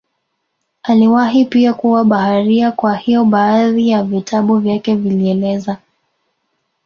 [0.83, 5.77] Aliwahi pia kuwa baharia kwa hiyo baadhi ya vitabu vyake vilieleza